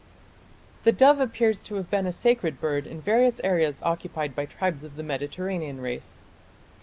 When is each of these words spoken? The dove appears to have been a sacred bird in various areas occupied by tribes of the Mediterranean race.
The 0.83 0.91
dove 0.91 1.19
appears 1.19 1.61
to 1.61 1.75
have 1.75 1.91
been 1.91 2.07
a 2.07 2.11
sacred 2.11 2.59
bird 2.59 2.87
in 2.87 3.01
various 3.01 3.39
areas 3.43 3.83
occupied 3.83 4.33
by 4.35 4.45
tribes 4.47 4.83
of 4.83 4.95
the 4.95 5.03
Mediterranean 5.03 5.79
race. 5.79 6.23